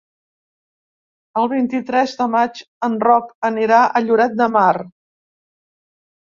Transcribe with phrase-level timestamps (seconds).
[1.41, 4.73] El vint-i-tres de maig en Roc anirà a Lloret de Mar.